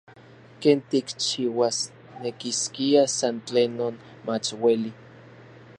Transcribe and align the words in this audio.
Ken 0.61 0.79
tikchiuasnekiskia 0.89 3.03
san 3.17 3.35
tlen 3.47 3.71
non 3.79 3.95
mach 4.25 4.49
ueli. 4.63 4.91